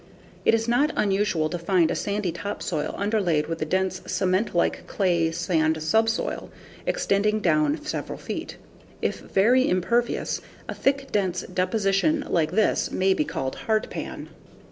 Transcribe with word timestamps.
It 0.45 0.55
is 0.55 0.67
not 0.67 0.91
unusual 0.95 1.47
to 1.51 1.59
find 1.59 1.91
a 1.91 1.95
sandy 1.95 2.31
topsoil 2.31 2.95
underlaid 2.97 3.45
with 3.45 3.61
a 3.61 3.65
dense, 3.65 4.01
cement 4.07 4.55
like, 4.55 4.87
clayey 4.87 5.31
sand 5.31 5.79
subsoil 5.83 6.49
extending 6.87 7.39
down 7.39 7.79
several 7.85 8.17
feet. 8.17 8.57
If 9.03 9.19
very 9.19 9.69
impervious, 9.69 10.41
a 10.67 10.73
thick, 10.73 11.11
dense 11.11 11.43
deposition 11.43 12.25
like 12.27 12.53
this 12.53 12.89
may 12.89 13.13
be 13.13 13.23
called 13.25 13.55
hardpan. 13.67 14.29